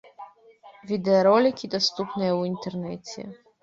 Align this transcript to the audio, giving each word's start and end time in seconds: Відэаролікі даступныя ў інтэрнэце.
Відэаролікі 0.93 1.71
даступныя 1.77 2.31
ў 2.35 2.41
інтэрнэце. 2.53 3.33